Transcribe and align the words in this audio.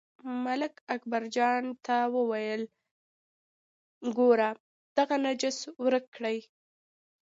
ملک 0.45 0.73
اکبرجان 0.95 1.63
ته 1.85 1.95
وویل، 2.15 2.61
ګورئ 4.17 4.51
دغه 4.97 5.15
نجس 5.23 5.57
ورک 5.83 6.05
کړئ. 6.15 6.37